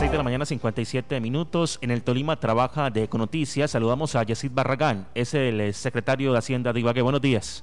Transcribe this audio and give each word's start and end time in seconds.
6 0.00 0.10
de 0.10 0.16
la 0.16 0.22
mañana, 0.22 0.46
57 0.46 1.20
minutos. 1.20 1.78
En 1.82 1.90
el 1.90 2.02
Tolima 2.02 2.40
trabaja 2.40 2.88
de 2.88 3.02
Econoticias. 3.02 3.72
Saludamos 3.72 4.16
a 4.16 4.22
Yesid 4.22 4.50
Barragán, 4.50 5.06
es 5.14 5.34
el 5.34 5.60
eh, 5.60 5.74
secretario 5.74 6.32
de 6.32 6.38
Hacienda 6.38 6.72
de 6.72 6.80
Ibagué. 6.80 7.02
Buenos 7.02 7.20
días. 7.20 7.62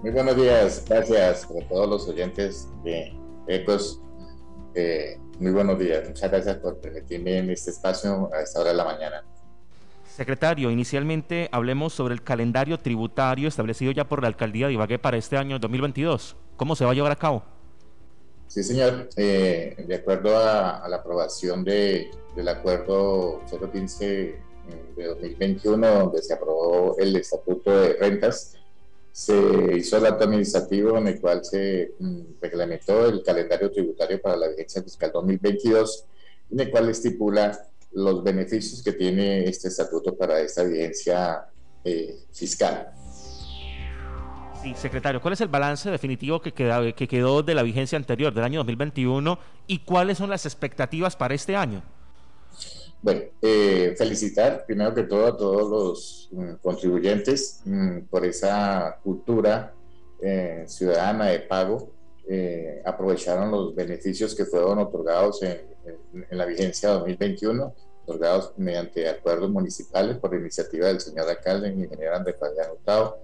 Muy 0.00 0.12
buenos 0.12 0.34
días, 0.34 0.82
gracias 0.88 1.44
a 1.44 1.68
todos 1.68 1.86
los 1.90 2.08
oyentes 2.08 2.70
de 2.82 3.12
Ecos. 3.48 4.00
Eh, 4.74 5.18
muy 5.40 5.52
buenos 5.52 5.78
días, 5.78 6.08
muchas 6.08 6.30
gracias 6.30 6.56
por 6.56 6.80
permitirme 6.80 7.36
en 7.36 7.50
este 7.50 7.70
espacio 7.70 8.30
a 8.32 8.40
esta 8.40 8.60
hora 8.60 8.70
de 8.70 8.76
la 8.76 8.84
mañana. 8.84 9.22
Secretario, 10.06 10.70
inicialmente 10.70 11.50
hablemos 11.52 11.92
sobre 11.92 12.14
el 12.14 12.22
calendario 12.22 12.78
tributario 12.78 13.48
establecido 13.48 13.92
ya 13.92 14.08
por 14.08 14.22
la 14.22 14.28
alcaldía 14.28 14.68
de 14.68 14.72
Ibagué 14.72 14.98
para 14.98 15.18
este 15.18 15.36
año 15.36 15.58
2022. 15.58 16.36
¿Cómo 16.62 16.76
se 16.76 16.84
va 16.84 16.92
a 16.92 16.94
llevar 16.94 17.10
a 17.10 17.16
cabo? 17.16 17.42
Sí, 18.46 18.62
señor. 18.62 19.08
Eh, 19.16 19.74
de 19.84 19.94
acuerdo 19.96 20.36
a, 20.36 20.86
la 20.88 20.98
aprobación 20.98 21.64
de, 21.64 22.08
del 22.36 22.46
acuerdo 22.46 23.42
015 23.50 24.38
mm, 24.68 24.96
de 24.96 25.06
2021, 25.06 25.88
donde 25.88 26.22
se 26.22 26.34
aprobó 26.34 26.96
el 26.98 27.16
estatuto 27.16 27.80
de 27.80 27.94
rentas, 27.94 28.54
se 29.10 29.34
hizo 29.76 29.96
el 29.96 30.06
acto 30.06 30.22
administrativo 30.22 30.96
en 30.98 31.08
el 31.08 31.20
cual 31.20 31.44
se 31.44 31.94
mm, 31.98 32.20
reglamentó 32.40 33.06
el 33.06 33.24
calendario 33.24 33.68
tributario 33.72 34.22
para 34.22 34.36
la 34.36 34.46
vigencia 34.46 34.84
fiscal 34.84 35.10
2022, 35.12 36.04
en 36.52 36.60
el 36.60 36.70
cual 36.70 36.90
estipula 36.90 37.60
los 37.90 38.22
beneficios 38.22 38.84
que 38.84 38.92
tiene 38.92 39.48
este 39.48 39.66
estatuto 39.66 40.16
para 40.16 40.38
esta 40.38 40.62
vigencia 40.62 41.44
eh, 41.82 42.20
fiscal. 42.30 42.94
Sí, 44.62 44.74
secretario, 44.76 45.20
¿cuál 45.20 45.34
es 45.34 45.40
el 45.40 45.48
balance 45.48 45.90
definitivo 45.90 46.40
que, 46.40 46.52
queda, 46.52 46.92
que 46.92 47.08
quedó 47.08 47.42
de 47.42 47.52
la 47.52 47.64
vigencia 47.64 47.98
anterior, 47.98 48.32
del 48.32 48.44
año 48.44 48.60
2021, 48.60 49.36
y 49.66 49.80
cuáles 49.80 50.18
son 50.18 50.30
las 50.30 50.46
expectativas 50.46 51.16
para 51.16 51.34
este 51.34 51.56
año? 51.56 51.82
Bueno, 53.02 53.22
eh, 53.42 53.96
felicitar 53.98 54.64
primero 54.64 54.94
que 54.94 55.02
todo 55.02 55.26
a 55.26 55.36
todos 55.36 55.68
los 55.68 56.28
mm, 56.30 56.54
contribuyentes 56.62 57.62
mm, 57.64 58.02
por 58.02 58.24
esa 58.24 59.00
cultura 59.02 59.74
eh, 60.22 60.62
ciudadana 60.68 61.26
de 61.26 61.40
pago. 61.40 61.90
aprovecharon 62.84 63.50
los 63.50 63.74
beneficios 63.74 64.32
que 64.32 64.44
fueron 64.44 64.78
otorgados 64.78 65.42
en, 65.42 65.60
en, 66.30 66.38
la 66.38 66.46
vigencia 66.46 66.90
2021, 66.90 67.74
otorgados 68.04 68.52
mediante 68.56 69.08
acuerdos 69.08 69.50
municipales 69.50 70.18
por 70.18 70.32
iniciativa 70.34 70.86
del 70.86 71.00
señor 71.00 71.28
alcalde, 71.28 71.68
ingeniero 71.68 72.14
Andrés 72.14 72.36
Fabián 72.38 72.70
Hurtado, 72.70 73.18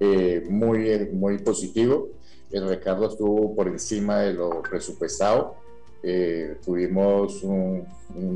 eh, 0.00 0.44
muy, 0.48 1.08
muy 1.12 1.38
positivo. 1.38 2.08
El 2.50 2.68
recargo 2.68 3.06
estuvo 3.06 3.54
por 3.54 3.68
encima 3.68 4.20
de 4.20 4.32
lo 4.34 4.62
presupuestado. 4.62 5.54
Eh, 6.02 6.56
tuvimos 6.64 7.42
un, 7.42 7.86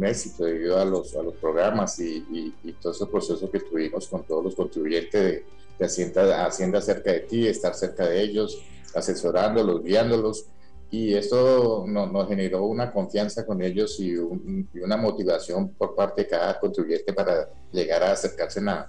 éxito 0.04 0.44
debido 0.44 0.78
a 0.78 0.84
los, 0.84 1.16
a 1.16 1.22
los 1.22 1.34
programas 1.34 1.98
y, 1.98 2.52
y, 2.62 2.72
todo 2.74 2.92
ese 2.92 3.06
proceso 3.06 3.50
que 3.50 3.60
tuvimos 3.60 4.06
con 4.06 4.22
todos 4.22 4.44
los 4.44 4.54
contribuyentes 4.54 5.20
de, 5.20 5.44
de 5.78 5.84
Hacienda, 5.84 6.46
Hacienda 6.46 6.80
cerca 6.80 7.10
de 7.10 7.20
ti, 7.20 7.46
estar 7.48 7.74
cerca 7.74 8.06
de 8.06 8.22
ellos, 8.22 8.62
asesorándolos, 8.94 9.82
guiándolos 9.82 10.46
y 10.94 11.14
esto 11.14 11.84
nos, 11.88 12.28
generó 12.28 12.66
una 12.66 12.92
confianza 12.92 13.44
con 13.44 13.60
ellos 13.60 13.98
y, 13.98 14.14
una 14.16 14.96
motivación 14.96 15.70
por 15.70 15.96
parte 15.96 16.22
de 16.22 16.28
cada 16.28 16.60
contribuyente 16.60 17.12
para 17.12 17.48
llegar 17.72 18.04
a 18.04 18.12
acercarse 18.12 18.60
a, 18.60 18.88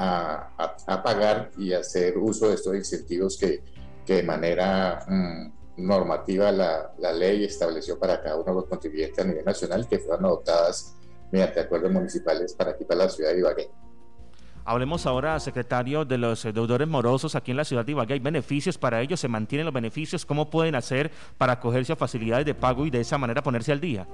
a, 0.00 1.02
pagar 1.02 1.50
y 1.58 1.72
hacer 1.72 2.16
uso 2.16 2.48
de 2.48 2.54
estos 2.54 2.74
incentivos 2.74 3.36
que, 3.36 3.62
que 4.04 4.16
de 4.16 4.22
manera 4.22 5.04
mm, 5.06 5.52
normativa 5.76 6.50
la, 6.50 6.92
la, 6.98 7.12
ley 7.12 7.44
estableció 7.44 7.98
para 7.98 8.22
cada 8.22 8.36
uno 8.36 8.46
de 8.46 8.54
los 8.54 8.64
contribuyentes 8.64 9.18
a 9.24 9.28
nivel 9.28 9.44
nacional 9.44 9.86
que 9.86 9.98
fueron 9.98 10.24
adoptadas 10.24 10.96
mediante 11.30 11.60
acuerdos 11.60 11.92
municipales 11.92 12.54
para 12.54 12.70
aquí, 12.72 12.84
para 12.84 13.04
la 13.04 13.10
ciudad 13.10 13.32
de 13.32 13.38
Ibagué. 13.38 13.70
Hablemos 14.64 15.06
ahora, 15.06 15.38
secretario, 15.40 16.04
de 16.04 16.18
los 16.18 16.42
deudores 16.42 16.86
morosos 16.86 17.34
aquí 17.34 17.50
en 17.50 17.56
la 17.56 17.64
ciudad 17.64 17.84
de 17.84 17.92
Ibagué. 17.92 18.14
¿Hay 18.14 18.20
beneficios 18.20 18.78
para 18.78 19.00
ellos? 19.00 19.20
¿Se 19.20 19.28
mantienen 19.28 19.64
los 19.64 19.74
beneficios? 19.74 20.26
¿Cómo 20.26 20.50
pueden 20.50 20.74
hacer 20.74 21.10
para 21.38 21.54
acogerse 21.54 21.92
a 21.92 21.96
facilidades 21.96 22.46
de 22.46 22.54
pago 22.54 22.86
y 22.86 22.90
de 22.90 23.00
esa 23.00 23.18
manera 23.18 23.42
ponerse 23.42 23.72
al 23.72 23.80
día? 23.80 24.06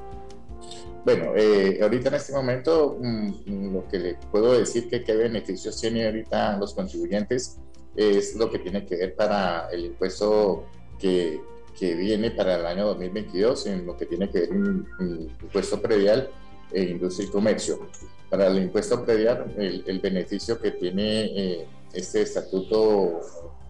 Bueno, 1.06 1.34
eh, 1.36 1.78
ahorita 1.80 2.08
en 2.08 2.16
este 2.16 2.32
momento 2.32 2.98
mm, 3.00 3.72
lo 3.72 3.86
que 3.86 3.96
le 3.96 4.14
puedo 4.32 4.58
decir 4.58 4.90
que 4.90 5.04
qué 5.04 5.14
beneficios 5.14 5.80
tienen 5.80 6.04
ahorita 6.04 6.56
los 6.56 6.74
contribuyentes 6.74 7.58
es 7.94 8.34
lo 8.34 8.50
que 8.50 8.58
tiene 8.58 8.84
que 8.84 8.96
ver 8.96 9.14
para 9.14 9.68
el 9.70 9.84
impuesto 9.84 10.66
que, 10.98 11.40
que 11.78 11.94
viene 11.94 12.32
para 12.32 12.56
el 12.56 12.66
año 12.66 12.86
2022, 12.86 13.66
en 13.68 13.86
lo 13.86 13.96
que 13.96 14.06
tiene 14.06 14.28
que 14.30 14.40
ver 14.40 14.48
con 14.48 14.86
el 14.98 15.30
impuesto 15.40 15.80
predial 15.80 16.28
e 16.72 16.82
industria 16.82 17.28
y 17.28 17.30
comercio. 17.30 17.88
Para 18.28 18.48
el 18.48 18.58
impuesto 18.58 19.04
predial, 19.04 19.54
el, 19.56 20.00
beneficio 20.00 20.60
que 20.60 20.72
tiene 20.72 21.26
eh, 21.26 21.66
este 21.92 22.22
estatuto 22.22 23.20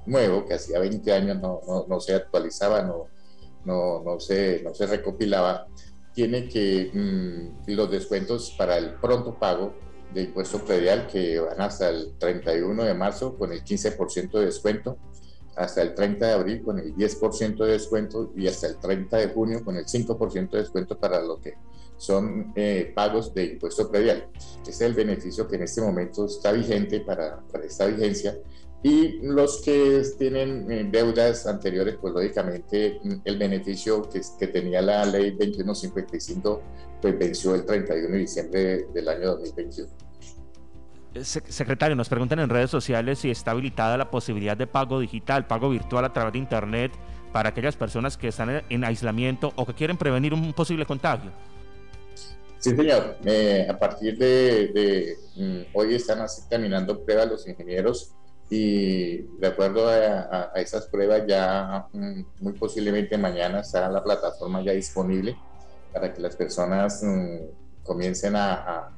nuevo, 0.07 0.47
que 0.47 0.55
hacía 0.55 0.79
20 0.79 1.13
años 1.13 1.39
no, 1.39 1.85
no, 1.87 2.01
se 2.01 2.15
actualizaba, 2.15 2.81
no, 2.81 3.09
no, 3.67 4.03
no, 4.03 4.19
se, 4.21 4.63
no 4.65 4.73
se 4.73 4.87
recopilaba, 4.87 5.67
tiene 6.17 6.49
que 6.49 6.91
mm, 6.95 7.71
los 7.73 7.91
descuentos 7.91 8.55
para 8.57 8.79
el 8.79 8.95
pronto 8.95 9.39
pago 9.39 9.75
de 10.15 10.23
impuesto 10.23 10.65
predial 10.65 11.07
que 11.09 11.39
van 11.39 11.61
hasta 11.61 11.91
el 11.91 12.15
31 12.19 12.85
de 12.85 12.95
marzo 12.95 13.37
con 13.37 13.53
el 13.53 13.63
15% 13.63 14.31
de 14.31 14.47
descuento, 14.47 14.97
hasta 15.57 15.83
el 15.83 15.95
30 15.95 16.27
de 16.27 16.33
abril 16.33 16.63
con 16.63 16.79
el 16.79 16.97
10% 16.97 17.59
de 17.59 17.71
descuento 17.71 18.33
y 18.35 18.49
hasta 18.49 18.67
el 18.67 18.79
30 18.79 19.15
de 19.15 19.29
junio 19.29 19.63
con 19.63 19.77
el 19.77 19.85
5% 19.85 20.51
de 20.51 20.59
descuento 20.59 20.99
para 20.99 21.21
lo 21.21 21.39
que 21.39 21.53
son 21.99 22.51
eh, 22.57 22.93
pagos 22.95 23.35
de 23.35 23.45
impuesto 23.45 23.91
predial. 23.91 24.31
Este 24.57 24.71
es 24.71 24.81
el 24.81 24.95
beneficio 24.95 25.47
que 25.47 25.57
en 25.57 25.65
este 25.65 25.83
momento 25.83 26.25
está 26.25 26.51
vigente 26.51 27.01
para, 27.01 27.43
para 27.53 27.67
esta 27.67 27.85
vigencia 27.85 28.39
y 28.87 29.19
los 29.21 29.63
que 29.63 30.01
tienen 30.17 30.71
eh, 30.71 30.89
deudas 30.89 31.45
anteriores, 31.49 31.97
pues 32.01 32.15
lógicamente 32.15 33.01
mm, 33.03 33.15
el 33.25 33.37
beneficio 33.37 34.09
que, 34.09 34.21
que, 34.39 34.47
tenía 34.47 34.81
la 34.81 35.05
ley 35.05 35.33
2155 35.33 36.63
pues 37.03 37.19
venció 37.19 37.57
el 37.57 37.65
31 37.65 38.13
de 38.13 38.19
diciembre 38.19 38.87
del 38.95 39.09
año 39.09 39.27
2021. 39.39 39.91
Secretario, 41.21 41.97
nos 41.97 42.09
preguntan 42.09 42.39
en 42.39 42.49
redes 42.49 42.71
sociales 42.71 43.19
si 43.19 43.29
está 43.29 43.51
habilitada 43.51 43.97
la 43.97 44.09
posibilidad 44.09 44.57
de 44.57 44.69
pago 44.69 45.01
digital, 45.01 45.49
pago 45.49 45.69
virtual 45.69 46.05
a 46.05 46.13
través 46.13 46.35
de 46.35 46.39
Internet 46.39 46.93
para 47.33 47.49
aquellas 47.49 47.75
personas 47.75 48.17
que 48.17 48.29
están 48.29 48.63
en 48.69 48.85
aislamiento 48.85 49.53
o 49.57 49.67
que 49.67 49.75
quieren 49.75 49.97
prevenir 49.97 50.33
un 50.33 50.53
posible 50.53 50.87
contagio. 50.87 51.33
Sí, 52.59 52.71
señor. 52.77 53.17
Eh, 53.25 53.67
a 53.69 53.77
partir 53.77 54.17
de, 54.17 55.17
mm, 55.35 55.77
hoy 55.77 55.97
están 55.97 56.25
terminando 56.49 57.03
pruebas 57.05 57.29
los 57.29 57.49
ingenieros 57.49 58.13
y 58.49 59.23
de 59.39 59.47
acuerdo 59.47 59.89
a, 59.89 60.53
esas 60.55 60.87
pruebas 60.87 61.23
ya 61.27 61.89
mm, 61.93 62.21
muy 62.41 62.53
posiblemente 62.53 63.19
mañana 63.19 63.61
estará 63.61 63.91
la 63.91 64.05
plataforma 64.05 64.63
ya 64.63 64.73
disponible 64.73 65.37
para 65.93 66.13
que 66.13 66.21
las 66.21 66.37
personas 66.37 67.03
mm, 67.03 67.83
comiencen 67.83 68.37
a 68.37 68.93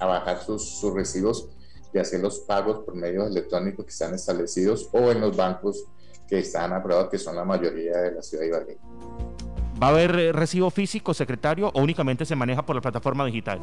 a 0.00 0.06
bajar 0.06 0.42
sus, 0.42 0.80
sus 0.80 0.92
recibos 0.92 1.48
y 1.92 1.98
hacer 1.98 2.20
los 2.20 2.40
pagos 2.40 2.84
por 2.84 2.96
medios 2.96 3.28
electrónicos 3.28 3.84
que 3.84 3.90
están 3.90 4.14
establecidos 4.14 4.88
o 4.92 5.10
en 5.10 5.20
los 5.20 5.36
bancos 5.36 5.84
que 6.28 6.38
están 6.38 6.72
aprobados, 6.72 7.10
que 7.10 7.18
son 7.18 7.36
la 7.36 7.44
mayoría 7.44 7.98
de 7.98 8.12
la 8.12 8.22
ciudad 8.22 8.42
de 8.42 8.48
Ibagué. 8.48 8.78
¿Va 9.82 9.88
a 9.88 9.90
haber 9.90 10.14
eh, 10.18 10.32
recibo 10.32 10.70
físico, 10.70 11.12
secretario, 11.14 11.70
o 11.74 11.82
únicamente 11.82 12.24
se 12.24 12.36
maneja 12.36 12.64
por 12.64 12.76
la 12.76 12.82
plataforma 12.82 13.26
digital? 13.26 13.60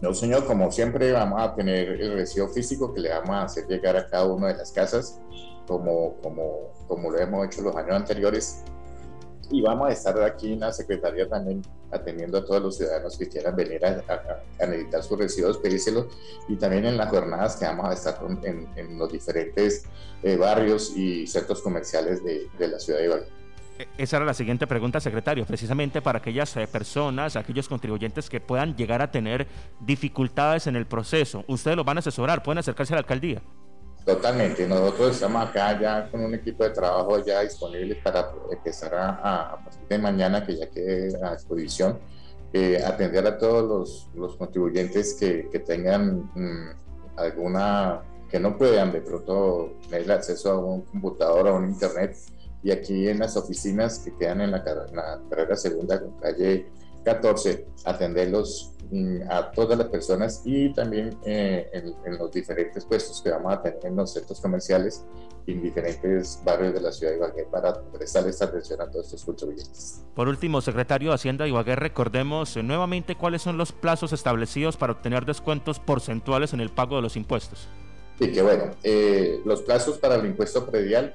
No, 0.00 0.14
señor, 0.14 0.46
como 0.46 0.72
siempre 0.72 1.12
vamos 1.12 1.42
a 1.42 1.54
tener 1.54 2.00
el 2.00 2.14
recibo 2.14 2.48
físico 2.48 2.94
que 2.94 3.00
le 3.00 3.10
vamos 3.10 3.30
a 3.30 3.42
hacer 3.42 3.66
llegar 3.66 3.96
a 3.96 4.06
cada 4.06 4.24
una 4.24 4.48
de 4.48 4.54
las 4.54 4.72
casas, 4.72 5.20
como, 5.66 6.16
como, 6.22 6.72
como 6.88 7.10
lo 7.10 7.18
hemos 7.18 7.46
hecho 7.46 7.60
los 7.62 7.76
años 7.76 7.96
anteriores, 7.96 8.64
y 9.50 9.60
vamos 9.60 9.88
a 9.88 9.92
estar 9.92 10.22
aquí 10.22 10.52
en 10.52 10.60
la 10.60 10.72
Secretaría 10.72 11.28
también 11.28 11.62
atendiendo 11.90 12.38
a 12.38 12.44
todos 12.44 12.62
los 12.62 12.76
ciudadanos 12.76 13.18
que 13.18 13.28
quieran 13.28 13.56
venir 13.56 13.84
a, 13.84 14.02
a, 14.60 14.66
necesitar 14.66 15.02
sus 15.02 15.18
residuos, 15.18 15.58
pedíselos 15.58 16.06
y 16.48 16.56
también 16.56 16.86
en 16.86 16.96
las 16.96 17.10
jornadas 17.10 17.56
que 17.56 17.64
vamos 17.64 17.86
a 17.86 17.92
estar 17.94 18.18
en, 18.44 18.68
en 18.76 18.96
los 18.96 19.10
diferentes 19.10 19.84
eh, 20.22 20.36
barrios 20.36 20.96
y 20.96 21.26
centros 21.26 21.60
comerciales 21.62 22.22
de, 22.22 22.48
de 22.58 22.68
la 22.68 22.78
ciudad 22.78 23.00
de 23.00 23.06
Ibagué. 23.06 23.39
Esa 23.96 24.16
era 24.16 24.26
la 24.26 24.34
siguiente 24.34 24.66
pregunta, 24.66 25.00
secretario, 25.00 25.46
precisamente 25.46 26.02
para 26.02 26.18
aquellas 26.18 26.56
eh, 26.56 26.66
personas, 26.66 27.36
aquellos 27.36 27.68
contribuyentes 27.68 28.28
que 28.28 28.40
puedan 28.40 28.76
llegar 28.76 29.00
a 29.02 29.10
tener 29.10 29.46
dificultades 29.80 30.66
en 30.66 30.76
el 30.76 30.86
proceso. 30.86 31.44
Ustedes 31.46 31.76
los 31.76 31.86
van 31.86 31.96
a 31.98 32.00
asesorar, 32.00 32.42
pueden 32.42 32.58
acercarse 32.58 32.92
a 32.92 32.96
la 32.96 33.00
alcaldía. 33.00 33.42
Totalmente, 34.04 34.66
nosotros 34.66 35.12
estamos 35.12 35.46
acá 35.48 35.78
ya 35.78 36.10
con 36.10 36.24
un 36.24 36.34
equipo 36.34 36.64
de 36.64 36.70
trabajo 36.70 37.24
ya 37.24 37.42
disponible 37.42 37.94
para 37.96 38.30
empezar 38.50 38.94
a, 38.94 39.58
partir 39.62 39.88
de 39.88 39.98
mañana, 39.98 40.44
que 40.44 40.56
ya 40.56 40.68
quede 40.70 41.12
a 41.22 41.34
disposición, 41.34 41.98
eh, 42.52 42.82
atender 42.84 43.26
a 43.26 43.38
todos 43.38 43.64
los, 43.68 44.08
los 44.14 44.36
contribuyentes 44.36 45.14
que, 45.14 45.48
que 45.52 45.58
tengan 45.60 46.30
mm, 46.34 46.70
alguna, 47.16 48.02
que 48.28 48.40
no 48.40 48.56
puedan 48.56 48.90
de 48.90 49.02
pronto 49.02 49.74
tener 49.88 50.10
acceso 50.10 50.50
a 50.50 50.58
un 50.58 50.80
computador 50.82 51.46
o 51.46 51.50
a 51.50 51.58
un 51.58 51.68
internet, 51.68 52.16
y 52.62 52.70
aquí 52.70 53.08
en 53.08 53.18
las 53.18 53.36
oficinas 53.36 54.00
que 54.00 54.14
quedan 54.16 54.40
en 54.42 54.50
la, 54.50 54.62
carrera 54.62 55.56
segunda 55.56 56.00
con 56.00 56.12
calle 56.20 56.66
14, 57.04 57.66
atenderlos 57.86 58.72
mm, 58.90 59.22
a 59.30 59.50
todas 59.52 59.78
las 59.78 59.88
personas 59.88 60.42
y 60.44 60.72
también 60.74 61.16
eh, 61.24 61.70
en, 61.72 62.18
los 62.18 62.30
diferentes 62.30 62.84
puestos 62.84 63.22
que 63.22 63.30
vamos 63.30 63.54
a 63.54 63.62
tener 63.62 63.78
en 63.86 63.96
los 63.96 64.12
centros 64.12 64.38
comerciales 64.40 65.04
y 65.46 65.52
en 65.52 65.62
diferentes 65.62 66.38
barrios 66.44 66.74
de 66.74 66.80
la 66.82 66.92
ciudad 66.92 67.12
de 67.12 67.18
Ibagué 67.18 67.44
para 67.50 67.80
prestarles 67.80 68.42
atención 68.42 68.82
a 68.82 68.90
todos 68.90 69.06
estos 69.06 69.24
contribuyentes. 69.24 70.04
Por 70.14 70.28
último, 70.28 70.60
secretario 70.60 71.08
de 71.08 71.14
Hacienda 71.14 71.44
de 71.44 71.50
Ibagué, 71.50 71.76
recordemos 71.76 72.54
eh, 72.58 72.62
nuevamente 72.62 73.16
cuáles 73.16 73.40
son 73.40 73.56
los 73.56 73.72
plazos 73.72 74.12
establecidos 74.12 74.76
para 74.76 74.92
obtener 74.92 75.24
descuentos 75.24 75.80
porcentuales 75.80 76.52
en 76.52 76.60
el 76.60 76.68
pago 76.68 76.96
de 76.96 77.02
los 77.02 77.16
impuestos. 77.16 77.66
Sí, 78.18 78.30
que 78.30 78.42
bueno, 78.42 78.64
eh, 78.82 79.40
los 79.46 79.62
plazos 79.62 79.96
para 79.96 80.16
el 80.16 80.26
impuesto 80.26 80.66
predial 80.66 81.14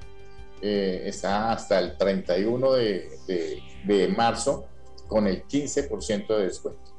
eh, 0.62 1.02
está 1.06 1.52
hasta 1.52 1.78
el 1.78 1.96
31 1.96 2.72
de, 2.72 3.62
de, 3.84 4.08
marzo 4.08 4.66
con 5.06 5.26
el 5.26 5.46
15% 5.46 6.26
de 6.28 6.44
descuento. 6.44 6.92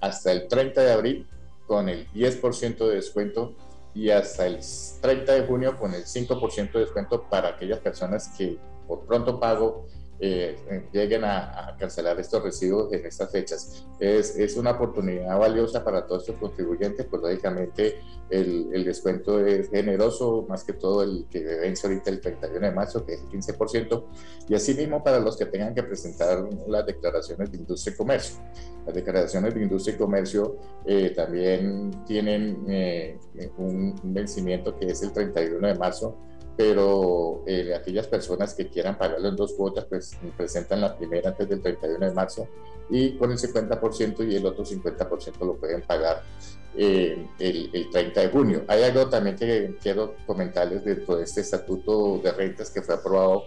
Hasta 0.00 0.32
el 0.32 0.48
30 0.48 0.80
de 0.82 0.92
abril 0.92 1.28
con 1.66 1.88
el 1.88 2.08
10% 2.12 2.76
de 2.86 2.94
descuento 2.96 3.54
y 3.94 4.10
hasta 4.10 4.46
el 4.46 4.58
30 5.00 5.32
de 5.32 5.46
junio 5.46 5.78
con 5.78 5.94
el 5.94 6.04
5% 6.04 6.72
de 6.72 6.80
descuento 6.80 7.28
para 7.28 7.50
aquellas 7.50 7.78
personas 7.78 8.28
que 8.36 8.58
por 8.86 9.06
pronto 9.06 9.38
pago 9.38 9.86
eh, 10.24 10.86
lleguen 10.92 11.24
a, 11.24 11.74
cancelar 11.80 12.20
estos 12.20 12.44
residuos 12.44 12.92
en 12.92 13.04
estas 13.04 13.32
fechas. 13.32 13.84
Es, 13.98 14.36
es, 14.38 14.56
una 14.56 14.70
oportunidad 14.70 15.36
valiosa 15.36 15.82
para 15.82 16.06
todos 16.06 16.22
estos 16.22 16.36
contribuyentes, 16.36 17.06
pues 17.06 17.20
lógicamente 17.20 17.98
el, 18.30 18.68
el, 18.72 18.84
descuento 18.84 19.44
es 19.44 19.68
generoso, 19.68 20.46
más 20.48 20.62
que 20.62 20.74
todo 20.74 21.02
el 21.02 21.26
que 21.28 21.42
vence 21.42 21.88
ahorita 21.88 22.10
el 22.10 22.20
31 22.20 22.60
de 22.60 22.72
marzo, 22.72 23.04
que 23.04 23.14
es 23.14 23.22
el 23.22 23.28
15%, 23.30 24.04
y 24.48 24.54
asimismo 24.54 25.02
para 25.02 25.18
los 25.18 25.36
que 25.36 25.46
tengan 25.46 25.74
que 25.74 25.82
presentar 25.82 26.48
las 26.68 26.86
declaraciones 26.86 27.50
de 27.50 27.58
industria 27.58 27.92
y 27.92 27.96
comercio. 27.96 28.36
Las 28.86 28.94
declaraciones 28.94 29.52
de 29.54 29.62
industria 29.62 29.96
y 29.96 29.98
comercio 29.98 30.56
eh, 30.86 31.10
también 31.16 32.04
tienen 32.06 32.64
eh, 32.68 33.18
un 33.58 33.96
vencimiento 34.04 34.78
que 34.78 34.86
es 34.86 35.02
el 35.02 35.12
31 35.12 35.66
de 35.66 35.74
marzo, 35.74 36.16
pero 36.56 37.42
eh, 37.46 37.74
aquellas 37.74 38.06
personas 38.06 38.54
que 38.54 38.68
quieran 38.68 38.98
pagarlo 38.98 39.28
en 39.28 39.36
dos 39.36 39.54
cuotas, 39.54 39.86
pues 39.86 40.16
presentan 40.36 40.80
la 40.80 40.96
primera 40.96 41.30
antes 41.30 41.48
del 41.48 41.62
31 41.62 42.06
de 42.06 42.14
marzo 42.14 42.48
y 42.90 43.16
con 43.16 43.32
el 43.32 43.38
50% 43.38 44.30
y 44.30 44.36
el 44.36 44.44
otro 44.44 44.64
50% 44.64 45.38
lo 45.40 45.56
pueden 45.56 45.82
pagar 45.82 46.22
eh, 46.76 47.26
el, 47.38 47.70
el, 47.72 47.90
30 47.90 48.20
de 48.20 48.28
junio. 48.28 48.64
Hay 48.68 48.82
algo 48.82 49.08
también 49.08 49.36
que 49.36 49.76
quiero 49.80 50.14
comentarles 50.26 50.84
dentro 50.84 51.16
de 51.16 51.24
este 51.24 51.40
estatuto 51.40 52.18
de 52.18 52.32
rentas 52.32 52.70
que 52.70 52.82
fue 52.82 52.94
aprobado, 52.94 53.44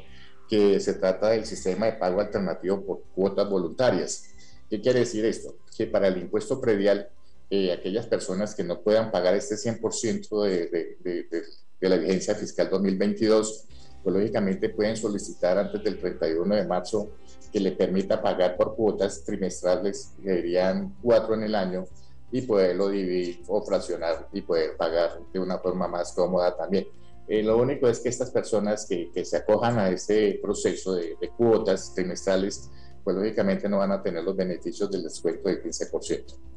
que 0.49 0.79
se 0.79 0.93
trata 0.95 1.29
del 1.29 1.45
sistema 1.45 1.87
de 1.87 1.93
pago 1.93 2.21
alternativo 2.21 2.81
por 2.83 3.03
cuotas 3.13 3.49
voluntarias. 3.49 4.31
¿Qué 4.69 4.81
quiere 4.81 4.99
decir 4.99 5.25
esto? 5.25 5.55
Que 5.77 5.85
para 5.85 6.07
el 6.07 6.17
impuesto 6.17 6.59
predial, 6.59 7.09
eh, 7.49 7.71
aquellas 7.71 8.07
personas 8.07 8.55
que 8.55 8.63
no 8.63 8.81
puedan 8.81 9.11
pagar 9.11 9.35
este 9.35 9.55
100% 9.55 10.43
de, 10.43 10.49
de, 10.67 10.97
de, 11.01 11.23
de 11.23 11.43
la 11.81 11.97
vigencia 11.97 12.35
fiscal 12.35 12.69
2022, 12.69 13.65
pues 14.03 14.15
lógicamente 14.15 14.69
pueden 14.69 14.95
solicitar 14.95 15.57
antes 15.57 15.83
del 15.83 15.99
31 15.99 16.55
de 16.55 16.65
marzo 16.65 17.11
que 17.51 17.59
le 17.59 17.71
permita 17.71 18.21
pagar 18.21 18.57
por 18.57 18.75
cuotas 18.75 19.23
trimestrales, 19.23 20.13
que 20.21 20.29
serían 20.29 20.95
cuatro 21.01 21.35
en 21.35 21.43
el 21.43 21.55
año, 21.55 21.85
y 22.31 22.41
poderlo 22.41 22.89
dividir 22.89 23.43
o 23.47 23.61
fraccionar 23.61 24.27
y 24.33 24.41
poder 24.41 24.75
pagar 24.75 25.19
de 25.31 25.39
una 25.39 25.57
forma 25.59 25.87
más 25.87 26.11
cómoda 26.13 26.55
también. 26.55 26.87
Eh, 27.27 27.41
lo 27.41 27.57
único 27.57 27.87
es 27.87 27.99
que 27.99 28.09
estas 28.09 28.29
personas 28.29 28.85
que, 28.85 29.09
que 29.11 29.25
se 29.25 29.37
acojan 29.37 29.79
a 29.79 29.89
ese 29.89 30.39
proceso 30.41 30.95
de, 30.95 31.15
de, 31.19 31.29
cuotas 31.29 31.93
trimestrales, 31.95 32.69
pues 33.03 33.15
lógicamente 33.15 33.69
no 33.69 33.77
van 33.77 33.91
a 33.91 34.03
tener 34.03 34.23
los 34.23 34.35
beneficios 34.35 34.91
del 34.91 35.03
descuento 35.03 35.49
del 35.49 35.63
15%. 35.63 36.54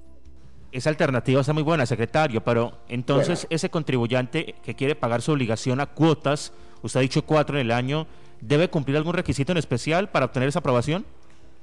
Esa 0.70 0.91
alternativa 0.91 1.41
está 1.41 1.53
muy 1.53 1.62
buena, 1.62 1.87
secretario, 1.87 2.43
pero 2.43 2.79
entonces 2.88 3.47
ese 3.49 3.70
contribuyente 3.70 4.55
que 4.62 4.75
quiere 4.75 4.94
pagar 4.94 5.23
su 5.23 5.32
obligación 5.32 5.81
a 5.81 5.87
cuotas, 5.87 6.53
usted 6.82 7.00
ha 7.00 7.03
dicho 7.03 7.23
cuatro 7.23 7.59
en 7.59 7.67
el 7.67 7.73
año, 7.73 8.06
¿debe 8.41 8.69
cumplir 8.69 8.99
algún 8.99 9.15
requisito 9.15 9.53
en 9.53 9.59
especial 9.59 10.11
para 10.11 10.26
obtener 10.26 10.49
esa 10.49 10.59
aprobación? 10.59 11.06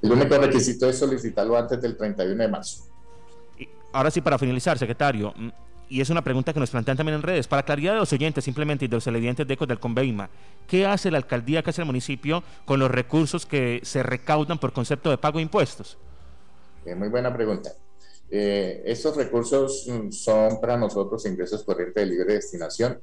El 0.02 0.12
único 0.12 0.38
requisito 0.38 0.90
es 0.90 0.98
solicitarlo 0.98 1.58
antes 1.58 1.82
del 1.82 1.96
31 1.96 2.42
de 2.42 2.48
marzo. 2.48 2.84
ahora 3.94 4.12
sí, 4.12 4.20
para 4.20 4.38
finalizar, 4.38 4.78
secretario, 4.78 5.34
mm, 5.38 5.50
y 5.88 6.02
es 6.02 6.10
una 6.10 6.22
pregunta 6.22 6.52
que 6.52 6.60
nos 6.60 6.70
plantean 6.70 6.98
también 6.98 7.16
en 7.16 7.22
redes, 7.22 7.48
para 7.48 7.64
claridad 7.64 7.94
de 7.94 8.00
los 8.00 8.12
oyentes 8.12 8.44
simplemente 8.44 8.86
y 8.86 8.88
de 8.88 8.98
los 8.98 9.04
televidentes 9.06 9.48
de 9.48 9.54
ECO 9.54 9.66
del 9.66 9.80
Conveima, 9.80 10.30
¿qué 10.68 10.86
hace 10.86 11.12
la 11.12 11.18
alcaldía, 11.18 11.62
qué 11.64 11.70
hace 11.70 11.82
el 11.82 11.86
municipio 11.86 12.44
con 12.66 12.80
los 12.80 12.92
recursos 12.92 13.46
que 13.46 13.80
se 13.84 14.04
recaudan 14.04 14.58
por 14.58 14.74
concepto 14.74 15.10
de 15.10 15.18
pago 15.18 15.38
de 15.38 15.44
impuestos? 15.44 15.98
muy 16.98 17.08
buena 17.08 17.34
pregunta. 17.34 17.72
Eh, 18.30 18.82
estos 18.86 19.16
recursos 19.16 19.88
mm, 19.88 20.12
son 20.12 20.60
para 20.60 20.78
nosotros 20.78 21.26
ingresos 21.26 21.64
corrientes 21.64 21.96
de 21.96 22.06
libre 22.06 22.34
destinación 22.34 23.00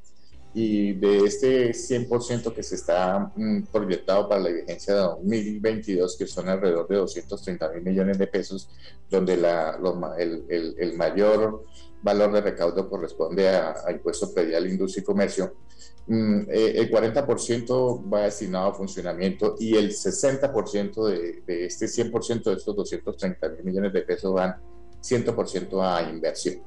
y 0.55 0.93
de 0.93 1.19
este 1.19 1.71
100% 1.71 2.53
que 2.53 2.63
se 2.63 2.75
está 2.75 3.33
mm, 3.35 3.63
proyectado 3.73 4.29
para 4.29 4.43
la 4.43 4.51
vigencia 4.51 4.95
de 4.95 5.01
2022, 5.01 6.17
que 6.17 6.27
son 6.27 6.49
alrededor 6.49 6.89
de 6.89 6.97
230 6.97 7.69
mil 7.71 7.83
millones 7.83 8.19
de 8.19 8.27
pesos, 8.27 8.69
donde 9.09 9.37
la, 9.37 9.79
el, 10.19 10.77
el, 10.79 10.97
mayor 10.97 11.65
valor 12.03 12.33
de 12.33 12.41
recaudo 12.41 12.89
corresponde 12.91 13.49
a, 13.49 13.75
impuesto 13.91 14.35
predial, 14.35 14.67
industria 14.67 15.03
y 15.03 15.05
comercio, 15.05 15.55
mm, 16.09 16.41
eh, 16.51 16.73
el 16.77 16.91
40% 16.91 18.13
va 18.13 18.23
destinado 18.23 18.71
a 18.71 18.75
funcionamiento 18.75 19.55
y 19.59 19.77
el 19.77 19.91
60% 19.91 21.07
de, 21.07 21.43
de 21.47 21.67
este 21.67 21.87
100% 21.87 22.43
de 22.43 22.53
estos 22.55 22.77
230 22.77 23.49
mil 23.49 23.65
millones 23.65 23.93
de 23.93 24.03
pesos 24.03 24.35
van 24.35 24.57
100% 25.03 25.83
a 25.83 26.09
inversión. 26.09 26.63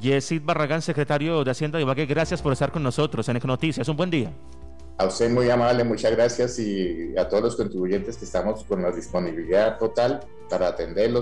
Yesid 0.00 0.42
Barragán, 0.42 0.82
secretario 0.82 1.44
de 1.44 1.50
Hacienda 1.50 1.78
de 1.78 1.84
Ibagué, 1.84 2.06
gracias 2.06 2.42
por 2.42 2.52
estar 2.52 2.70
con 2.70 2.82
nosotros 2.82 3.28
en 3.28 3.38
Noticias. 3.44 3.88
Un 3.88 3.96
buen 3.96 4.10
día. 4.10 4.32
A 4.98 5.06
usted 5.06 5.30
muy 5.30 5.48
amable, 5.48 5.84
muchas 5.84 6.10
gracias 6.10 6.58
y 6.58 7.16
a 7.16 7.28
todos 7.28 7.42
los 7.44 7.56
contribuyentes 7.56 8.16
que 8.16 8.24
estamos 8.24 8.64
con 8.64 8.82
la 8.82 8.90
disponibilidad 8.90 9.78
total 9.78 10.20
para 10.50 10.68
atenderlos. 10.68 11.16